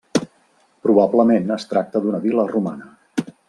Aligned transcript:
Probablement 0.87 1.55
es 1.57 1.67
tracta 1.75 2.01
d'una 2.07 2.23
vila 2.27 2.47
romana. 2.57 2.91